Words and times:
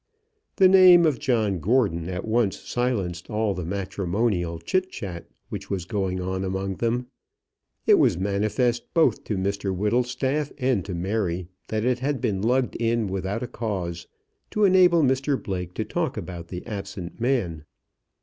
The 0.55 0.67
name 0.67 1.05
of 1.05 1.19
John 1.19 1.59
Gordon 1.59 2.09
at 2.09 2.27
once 2.27 2.57
silenced 2.59 3.29
all 3.29 3.53
the 3.53 3.63
matrimonial 3.63 4.57
chit 4.57 4.89
chat 4.89 5.27
which 5.49 5.69
was 5.69 5.85
going 5.85 6.19
on 6.19 6.43
among 6.43 6.77
them. 6.77 7.05
It 7.85 7.99
was 7.99 8.17
manifest 8.17 8.95
both 8.95 9.23
to 9.25 9.37
Mr 9.37 9.71
Whittlestaff 9.75 10.51
and 10.57 10.83
to 10.85 10.95
Mary 10.95 11.49
that 11.67 11.85
it 11.85 11.99
had 11.99 12.19
been 12.19 12.41
lugged 12.41 12.75
in 12.77 13.05
without 13.05 13.43
a 13.43 13.47
cause, 13.47 14.07
to 14.49 14.65
enable 14.65 15.03
Mr 15.03 15.37
Blake 15.39 15.75
to 15.75 15.85
talk 15.85 16.17
about 16.17 16.47
the 16.47 16.65
absent 16.65 17.19
man. 17.21 17.63